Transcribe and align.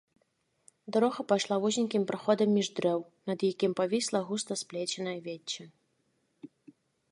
Дарога 0.95 1.21
пайшла 1.31 1.57
вузенькім 1.65 2.05
праходам 2.13 2.49
між 2.57 2.71
дрэў, 2.79 2.99
над 3.31 3.39
якім 3.51 3.71
павісла 3.81 4.19
густа 4.33 4.53
сплеценае 4.65 5.17
вецце. 5.29 5.63